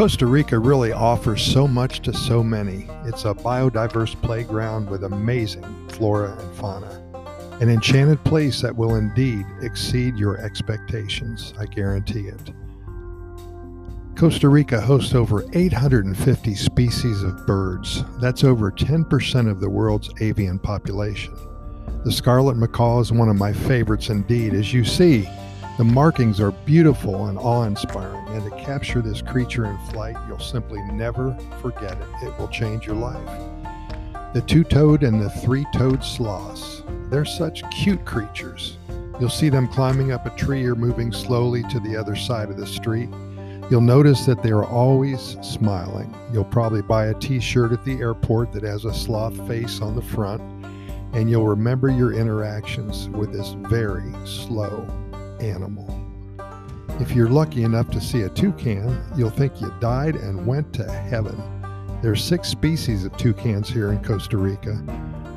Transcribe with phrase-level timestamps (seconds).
[0.00, 2.88] Costa Rica really offers so much to so many.
[3.04, 6.88] It's a biodiverse playground with amazing flora and fauna.
[7.60, 12.50] An enchanted place that will indeed exceed your expectations, I guarantee it.
[14.16, 18.02] Costa Rica hosts over 850 species of birds.
[18.22, 21.36] That's over 10% of the world's avian population.
[22.06, 24.54] The scarlet macaw is one of my favorites indeed.
[24.54, 25.28] As you see,
[25.80, 30.38] the markings are beautiful and awe inspiring, and to capture this creature in flight, you'll
[30.38, 32.26] simply never forget it.
[32.26, 34.34] It will change your life.
[34.34, 36.82] The two toed and the three toed sloths.
[37.08, 38.76] They're such cute creatures.
[39.18, 42.58] You'll see them climbing up a tree or moving slowly to the other side of
[42.58, 43.08] the street.
[43.70, 46.14] You'll notice that they are always smiling.
[46.30, 49.96] You'll probably buy a t shirt at the airport that has a sloth face on
[49.96, 50.42] the front,
[51.14, 54.86] and you'll remember your interactions with this very slow
[55.40, 55.88] animal.
[57.00, 60.84] If you're lucky enough to see a toucan, you'll think you died and went to
[60.84, 61.40] heaven.
[62.02, 64.78] There are six species of toucans here in Costa Rica.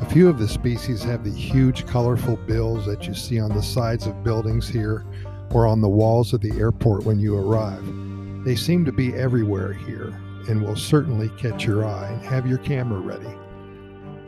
[0.00, 3.62] A few of the species have the huge, colorful bills that you see on the
[3.62, 5.04] sides of buildings here
[5.52, 7.84] or on the walls of the airport when you arrive.
[8.44, 10.12] They seem to be everywhere here
[10.48, 13.30] and will certainly catch your eye and have your camera ready.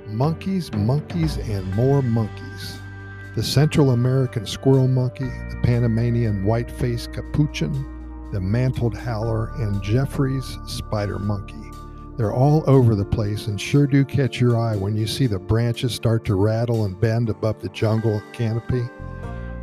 [0.07, 2.79] Monkeys, monkeys, and more monkeys
[3.35, 7.73] the Central American squirrel monkey, the Panamanian white-faced capuchin,
[8.33, 11.57] the mantled howler, and Geoffroy's spider monkey.
[12.17, 15.39] They're all over the place and sure do catch your eye when you see the
[15.39, 18.89] branches start to rattle and bend above the jungle canopy.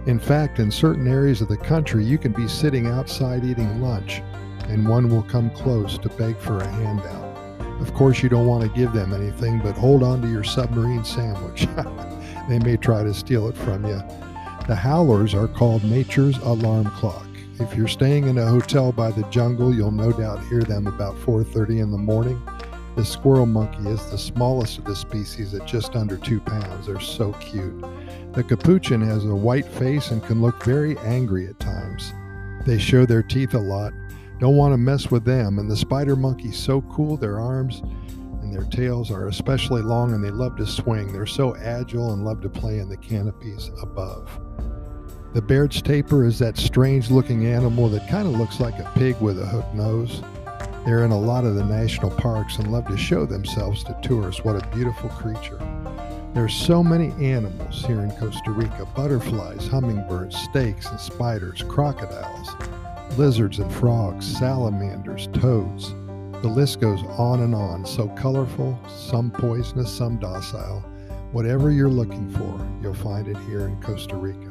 [0.06, 4.22] In fact, in certain areas of the country, you can be sitting outside eating lunch
[4.68, 7.32] and one will come close to beg for a handout.
[7.80, 11.06] Of course, you don't want to give them anything, but hold on to your submarine
[11.06, 11.68] sandwich.
[12.50, 14.02] they may try to steal it from you.
[14.68, 17.28] The howlers are called nature's alarm clock.
[17.60, 21.18] If you're staying in a hotel by the jungle, you'll no doubt hear them about
[21.18, 22.42] 4:30 in the morning.
[22.96, 26.88] The squirrel monkey is the smallest of the species at just under 2 pounds.
[26.88, 27.86] They're so cute.
[28.34, 32.14] The capuchin has a white face and can look very angry at times.
[32.66, 33.94] They show their teeth a lot.
[34.40, 35.60] Don't want to mess with them.
[35.60, 37.82] And the spider monkey's so cool, their arms
[38.52, 41.12] their tails are especially long and they love to swing.
[41.12, 44.30] They're so agile and love to play in the canopies above.
[45.34, 49.20] The Baird's tapir is that strange looking animal that kind of looks like a pig
[49.22, 50.22] with a hooked nose.
[50.86, 54.44] They're in a lot of the national parks and love to show themselves to tourists.
[54.44, 55.60] What a beautiful creature.
[56.34, 62.50] There's so many animals here in Costa Rica butterflies, hummingbirds, snakes and spiders, crocodiles,
[63.18, 65.94] lizards and frogs, salamanders, toads.
[66.42, 70.84] The list goes on and on, so colorful, some poisonous, some docile.
[71.34, 74.50] Whatever you're looking for, you'll find it here in Costa Rica.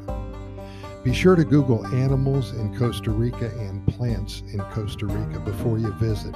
[1.02, 5.90] Be sure to Google animals in Costa Rica and plants in Costa Rica before you
[5.94, 6.32] visit.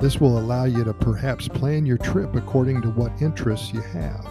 [0.00, 4.26] This will allow you to perhaps plan your trip according to what interests you have.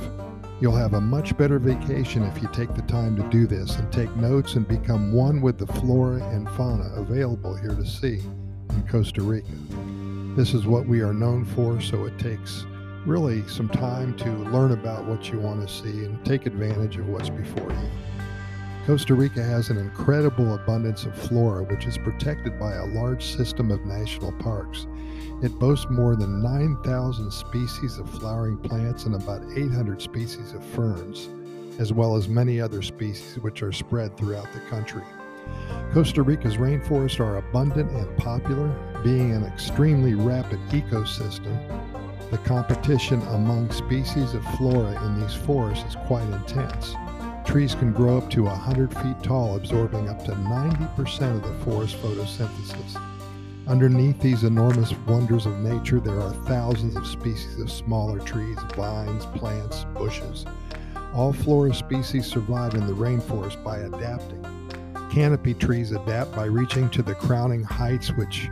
[0.59, 3.89] You'll have a much better vacation if you take the time to do this and
[3.89, 8.19] take notes and become one with the flora and fauna available here to see
[8.69, 9.47] in Costa Rica.
[10.35, 12.65] This is what we are known for, so it takes
[13.05, 17.09] really some time to learn about what you want to see and take advantage of
[17.09, 17.89] what's before you.
[18.85, 23.71] Costa Rica has an incredible abundance of flora, which is protected by a large system
[23.71, 24.87] of national parks.
[25.43, 31.27] It boasts more than 9,000 species of flowering plants and about 800 species of ferns,
[31.77, 35.03] as well as many other species which are spread throughout the country.
[35.91, 38.73] Costa Rica's rainforests are abundant and popular,
[39.03, 41.57] being an extremely rapid ecosystem.
[42.29, 46.95] The competition among species of flora in these forests is quite intense.
[47.45, 51.97] Trees can grow up to 100 feet tall, absorbing up to 90% of the forest
[51.97, 53.01] photosynthesis.
[53.67, 59.25] Underneath these enormous wonders of nature, there are thousands of species of smaller trees, vines,
[59.27, 60.45] plants, bushes.
[61.13, 64.45] All flora species survive in the rainforest by adapting
[65.11, 68.49] canopy trees adapt by reaching to the crowning heights, which,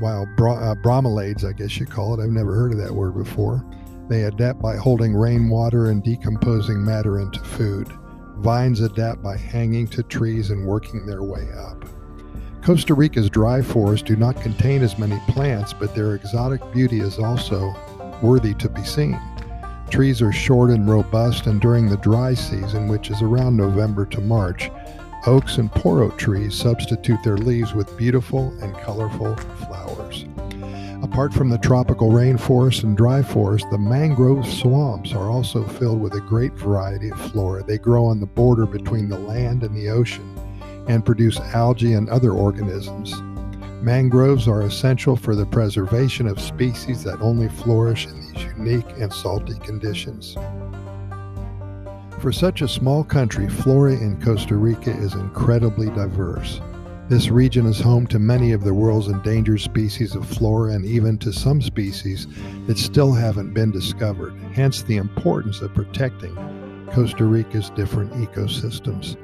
[0.00, 3.64] while uh, bromeliads, I guess you call it, I've never heard of that word before,
[4.08, 7.88] they adapt by holding rainwater and decomposing matter into food.
[8.38, 11.84] Vines adapt by hanging to trees and working their way up.
[12.62, 17.18] Costa Rica's dry forests do not contain as many plants, but their exotic beauty is
[17.18, 17.74] also
[18.22, 19.20] worthy to be seen.
[19.90, 24.20] Trees are short and robust, and during the dry season, which is around November to
[24.20, 24.70] March,
[25.28, 30.24] Oaks and poro trees substitute their leaves with beautiful and colorful flowers.
[31.02, 36.14] Apart from the tropical rainforest and dry forest, the mangrove swamps are also filled with
[36.14, 37.62] a great variety of flora.
[37.62, 40.34] They grow on the border between the land and the ocean
[40.88, 43.14] and produce algae and other organisms.
[43.82, 49.12] Mangroves are essential for the preservation of species that only flourish in these unique and
[49.12, 50.38] salty conditions.
[52.20, 56.60] For such a small country, flora in Costa Rica is incredibly diverse.
[57.08, 61.16] This region is home to many of the world's endangered species of flora and even
[61.18, 62.26] to some species
[62.66, 66.34] that still haven't been discovered, hence the importance of protecting
[66.90, 69.16] Costa Rica's different ecosystems.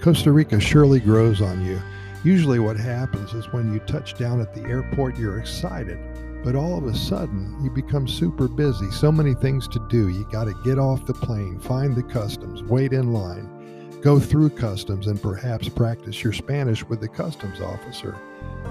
[0.00, 1.82] Costa Rica surely grows on you.
[2.22, 5.98] Usually, what happens is when you touch down at the airport, you're excited
[6.46, 8.88] but all of a sudden, you become super busy.
[8.92, 10.06] So many things to do.
[10.06, 14.50] You got to get off the plane, find the customs, wait in line, go through
[14.50, 18.16] customs, and perhaps practice your Spanish with the customs officer.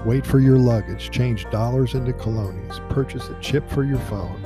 [0.06, 4.40] Wait for your luggage, change dollars into colones, purchase a chip for your phone,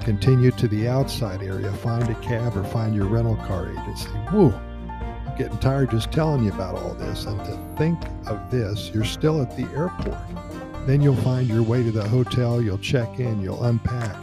[0.00, 4.10] continue to the outside area, find a cab or find your rental car agency.
[4.32, 4.50] Woo!
[4.50, 7.26] I'm getting tired just telling you about all this.
[7.26, 10.18] And to think of this, you're still at the airport.
[10.86, 14.16] Then you'll find your way to the hotel, you'll check in, you'll unpack,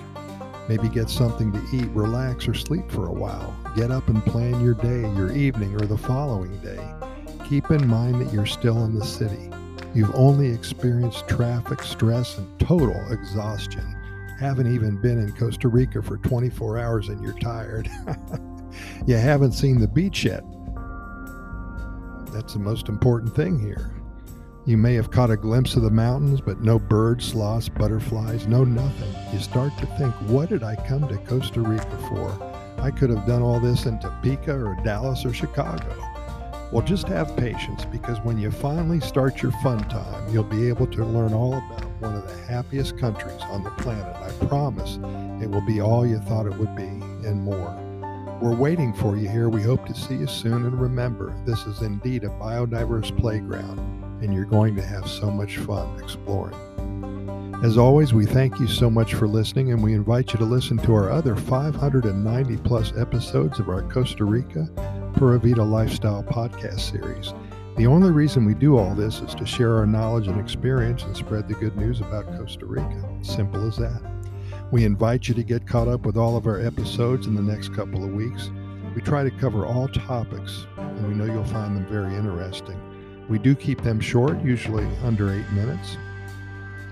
[0.67, 3.55] maybe get something to eat, relax, or sleep for a while.
[3.77, 6.79] Get up and plan your day, your evening, or the following day.
[7.47, 9.49] Keep in mind that you're still in the city.
[9.95, 13.95] You've only experienced traffic, stress, and total exhaustion.
[14.37, 17.89] Haven't even been in Costa Rica for 24 hours and you're tired.
[19.07, 20.43] you haven't seen the beach yet.
[22.33, 23.91] That's the most important thing here.
[24.69, 28.63] You may have caught a glimpse of the mountains, but no birds, sloths, butterflies, no
[28.63, 29.11] nothing.
[29.33, 32.29] You start to think, what did I come to Costa Rica for?
[32.77, 35.91] I could have done all this in Topeka or Dallas or Chicago.
[36.71, 40.85] Well, just have patience because when you finally start your fun time, you'll be able
[40.85, 44.15] to learn all about one of the happiest countries on the planet.
[44.17, 44.99] I promise
[45.41, 47.75] it will be all you thought it would be and more.
[48.39, 49.49] We're waiting for you here.
[49.49, 50.63] We hope to see you soon.
[50.67, 55.57] And remember, this is indeed a biodiverse playground and you're going to have so much
[55.57, 56.55] fun exploring.
[57.63, 60.77] As always, we thank you so much for listening, and we invite you to listen
[60.77, 64.69] to our other 590 plus episodes of our Costa Rica
[65.13, 67.33] Pura Vida Lifestyle podcast series.
[67.75, 71.15] The only reason we do all this is to share our knowledge and experience and
[71.15, 73.03] spread the good news about Costa Rica.
[73.21, 74.01] Simple as that.
[74.71, 77.73] We invite you to get caught up with all of our episodes in the next
[77.73, 78.51] couple of weeks.
[78.95, 82.79] We try to cover all topics, and we know you'll find them very interesting.
[83.29, 85.97] We do keep them short, usually under eight minutes.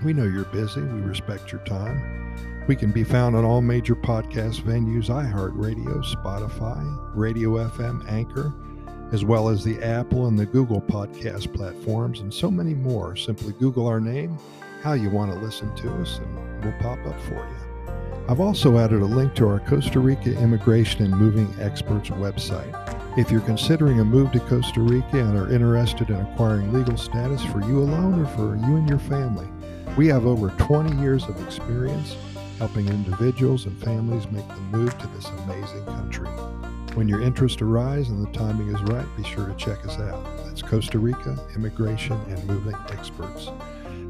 [0.04, 0.80] We know you're busy.
[0.80, 2.64] We respect your time.
[2.68, 8.52] We can be found on all major podcast venues iHeartRadio, Spotify, Radio FM, Anchor,
[9.10, 13.16] as well as the Apple and the Google podcast platforms, and so many more.
[13.16, 14.38] Simply Google our name,
[14.82, 17.94] how you want to listen to us, and we'll pop up for you.
[18.28, 22.97] I've also added a link to our Costa Rica Immigration and Moving Experts website.
[23.18, 27.42] If you're considering a move to Costa Rica and are interested in acquiring legal status
[27.46, 29.48] for you alone or for you and your family,
[29.96, 32.14] we have over 20 years of experience
[32.58, 36.28] helping individuals and families make the move to this amazing country.
[36.94, 40.24] When your interest arises and the timing is right, be sure to check us out.
[40.44, 43.50] That's Costa Rica Immigration and Moving Experts.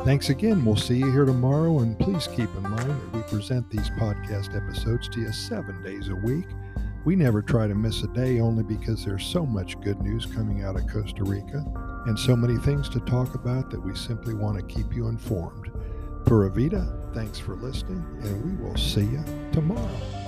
[0.04, 0.66] Thanks again.
[0.66, 1.78] We'll see you here tomorrow.
[1.78, 6.11] And please keep in mind that we present these podcast episodes to you seven days
[6.11, 6.46] a week.
[7.04, 10.64] We never try to miss a day only because there's so much good news coming
[10.64, 11.64] out of Costa Rica
[12.06, 15.70] and so many things to talk about that we simply want to keep you informed.
[16.26, 20.27] Pura Vida, thanks for listening, and we will see you tomorrow.